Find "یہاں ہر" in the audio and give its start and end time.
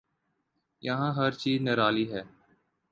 0.83-1.31